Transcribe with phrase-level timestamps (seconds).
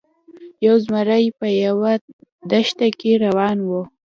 [0.65, 1.93] یو زمری په یوه
[2.51, 3.71] دښته کې روان و.